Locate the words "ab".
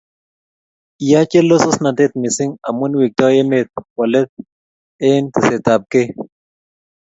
5.73-5.81